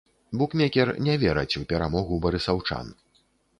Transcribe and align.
Букмекер 0.41 0.91
не 1.09 1.17
вераць 1.25 1.57
у 1.61 1.63
перамогу 1.75 2.19
барысаўчан. 2.27 2.93